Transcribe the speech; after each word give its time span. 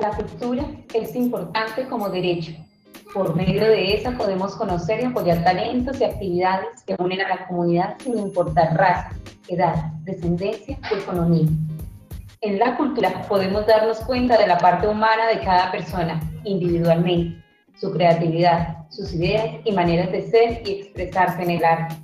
La 0.00 0.10
cultura 0.10 0.64
es 0.92 1.14
importante 1.14 1.86
como 1.86 2.08
derecho. 2.08 2.52
Por 3.12 3.36
medio 3.36 3.62
de 3.62 3.94
esa 3.94 4.10
podemos 4.16 4.56
conocer 4.56 5.00
y 5.00 5.04
apoyar 5.04 5.44
talentos 5.44 6.00
y 6.00 6.04
actividades 6.04 6.82
que 6.84 6.96
unen 6.98 7.20
a 7.20 7.28
la 7.28 7.46
comunidad 7.46 7.94
sin 8.02 8.18
importar 8.18 8.76
raza, 8.76 9.10
edad, 9.48 9.92
descendencia 10.02 10.78
o 10.90 10.96
economía. 10.96 11.46
En 12.40 12.58
la 12.58 12.76
cultura 12.76 13.22
podemos 13.28 13.66
darnos 13.66 14.00
cuenta 14.00 14.36
de 14.36 14.48
la 14.48 14.58
parte 14.58 14.88
humana 14.88 15.28
de 15.28 15.40
cada 15.40 15.70
persona 15.70 16.20
individualmente, 16.42 17.40
su 17.78 17.92
creatividad, 17.92 18.86
sus 18.90 19.12
ideas 19.14 19.56
y 19.64 19.72
maneras 19.72 20.10
de 20.10 20.22
ser 20.28 20.62
y 20.66 20.80
expresarse 20.80 21.42
en 21.42 21.50
el 21.50 21.64
arte. 21.64 21.94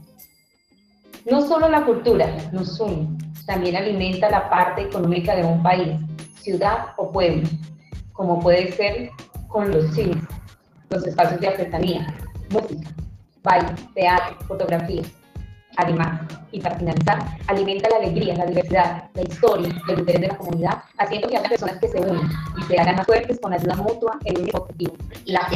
No 1.29 1.43
solo 1.43 1.69
la 1.69 1.85
cultura 1.85 2.29
nos 2.53 2.79
une, 2.79 3.19
también 3.47 3.75
alimenta 3.75 4.31
la 4.31 4.49
parte 4.49 4.83
económica 4.83 5.35
de 5.35 5.45
un 5.45 5.63
país, 5.63 5.99
ciudad 6.41 6.95
o 6.97 7.11
pueblo, 7.11 7.49
como 8.21 8.39
puede 8.39 8.71
ser 8.73 9.11
con 9.49 9.71
los 9.71 9.95
cines, 9.95 10.23
los 10.91 11.07
espacios 11.07 11.41
de 11.41 11.49
artesanía, 11.49 12.15
música, 12.51 12.91
baile, 13.43 13.69
teatro, 13.95 14.37
fotografía. 14.47 15.01
Además, 15.79 16.21
y 16.53 16.61
para 16.61 16.77
finalizar, 16.77 17.19
alimenta 17.47 17.89
la 17.89 17.97
alegría, 17.97 18.35
la 18.35 18.45
diversidad, 18.45 19.05
la 19.15 19.23
historia, 19.23 19.75
el 19.89 20.01
interés 20.01 20.21
de 20.21 20.29
la 20.29 20.37
comunidad, 20.37 20.83
haciendo 20.99 21.29
que 21.29 21.39
haya 21.39 21.49
personas 21.49 21.79
que 21.79 21.89
se 21.89 21.99
unan 21.99 22.31
y 22.59 22.63
se 22.65 22.79
hagan 22.79 22.97
más 22.97 23.07
fuertes 23.07 23.41
con 23.41 23.55
ayuda 23.55 23.77
mutua 23.77 24.19
en 24.27 24.43
un 24.43 24.51
objetivo, 24.53 24.93
la 25.25 25.49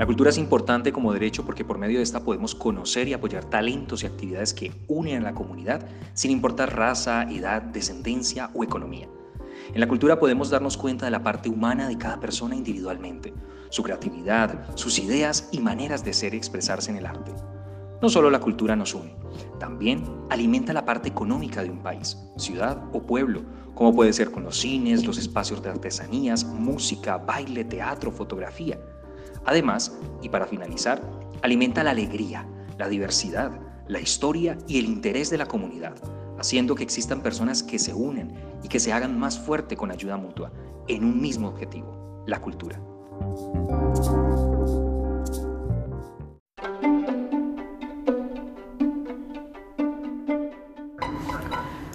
La 0.00 0.06
cultura 0.06 0.30
es 0.30 0.38
importante 0.38 0.92
como 0.92 1.12
derecho 1.12 1.44
porque 1.44 1.62
por 1.62 1.76
medio 1.76 1.98
de 1.98 2.02
esta 2.02 2.24
podemos 2.24 2.54
conocer 2.54 3.06
y 3.06 3.12
apoyar 3.12 3.44
talentos 3.44 4.02
y 4.02 4.06
actividades 4.06 4.54
que 4.54 4.72
unen 4.88 5.18
a 5.18 5.24
la 5.24 5.34
comunidad 5.34 5.86
sin 6.14 6.30
importar 6.30 6.74
raza, 6.74 7.24
edad, 7.24 7.60
descendencia 7.60 8.48
o 8.54 8.64
economía. 8.64 9.10
En 9.74 9.78
la 9.78 9.86
cultura 9.86 10.18
podemos 10.18 10.48
darnos 10.48 10.78
cuenta 10.78 11.04
de 11.04 11.10
la 11.10 11.22
parte 11.22 11.50
humana 11.50 11.86
de 11.86 11.98
cada 11.98 12.18
persona 12.18 12.56
individualmente, 12.56 13.34
su 13.68 13.82
creatividad, 13.82 14.74
sus 14.74 14.98
ideas 14.98 15.50
y 15.52 15.60
maneras 15.60 16.02
de 16.02 16.14
ser 16.14 16.32
y 16.32 16.38
expresarse 16.38 16.90
en 16.90 16.96
el 16.96 17.04
arte. 17.04 17.32
No 18.00 18.08
solo 18.08 18.30
la 18.30 18.40
cultura 18.40 18.74
nos 18.76 18.94
une, 18.94 19.14
también 19.58 20.02
alimenta 20.30 20.72
la 20.72 20.86
parte 20.86 21.10
económica 21.10 21.62
de 21.62 21.68
un 21.68 21.82
país, 21.82 22.16
ciudad 22.38 22.82
o 22.94 23.02
pueblo, 23.02 23.42
como 23.74 23.94
puede 23.94 24.14
ser 24.14 24.30
con 24.30 24.44
los 24.44 24.56
cines, 24.56 25.04
los 25.04 25.18
espacios 25.18 25.62
de 25.62 25.68
artesanías, 25.68 26.42
música, 26.46 27.18
baile, 27.18 27.64
teatro, 27.64 28.10
fotografía. 28.10 28.78
Además, 29.44 29.96
y 30.22 30.28
para 30.28 30.46
finalizar, 30.46 31.02
alimenta 31.42 31.84
la 31.84 31.90
alegría, 31.90 32.46
la 32.78 32.88
diversidad, 32.88 33.52
la 33.86 34.00
historia 34.00 34.56
y 34.68 34.78
el 34.78 34.86
interés 34.86 35.30
de 35.30 35.38
la 35.38 35.46
comunidad, 35.46 35.94
haciendo 36.38 36.74
que 36.74 36.84
existan 36.84 37.22
personas 37.22 37.62
que 37.62 37.78
se 37.78 37.92
unen 37.92 38.34
y 38.62 38.68
que 38.68 38.80
se 38.80 38.92
hagan 38.92 39.18
más 39.18 39.38
fuerte 39.38 39.76
con 39.76 39.90
ayuda 39.90 40.16
mutua 40.16 40.52
en 40.88 41.04
un 41.04 41.20
mismo 41.20 41.48
objetivo, 41.48 42.24
la 42.26 42.40
cultura. 42.40 42.80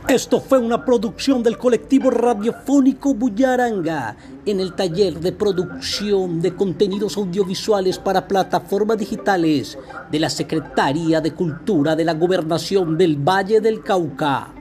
Esto 0.08 0.39
fue 0.39 0.59
una 0.59 0.86
producción 0.86 1.42
del 1.42 1.58
colectivo 1.58 2.11
radiofónico 2.11 3.16
Bullaranga 3.16 4.16
en 4.45 4.59
el 4.59 4.73
taller 4.73 5.20
de 5.20 5.31
producción 5.31 6.42
de 6.44 6.56
contenidos 6.56 7.17
audiovisuales 7.17 7.98
para 7.98 8.28
plataformas 8.28 9.00
digitales 9.00 9.80
de 10.11 10.20
la 10.20 10.30
Secretaría 10.30 11.21
de 11.21 11.33
Cultura 11.33 11.95
de 11.95 12.05
la 12.05 12.14
Gobernación 12.14 12.99
del 12.99 13.17
Valle 13.17 13.60
del 13.61 13.82
Cauca. 13.82 14.54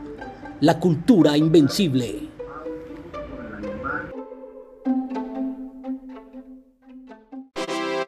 La 0.61 0.81
cultura 0.81 1.37
invencible. 1.37 2.31